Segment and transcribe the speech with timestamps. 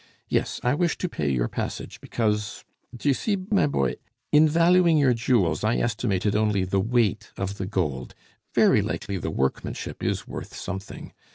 [0.27, 3.97] Yes, I wish to pay your passage because d'ye see, my boy?
[4.31, 8.15] in valuing your jewels I estimated only the weight of the gold;
[8.55, 11.13] very likely the workmanship is worth something.